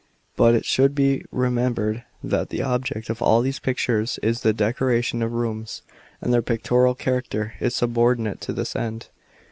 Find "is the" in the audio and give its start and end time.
4.23-4.51